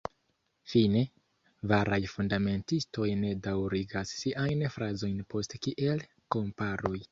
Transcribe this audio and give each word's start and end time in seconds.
Fine, 0.69 1.03
veraj 1.71 1.99
fundamentistoj 2.13 3.11
ne 3.21 3.35
daŭrigas 3.49 4.15
siajn 4.23 4.67
frazojn 4.79 5.23
post 5.35 5.57
kiel-komparoj. 5.69 6.99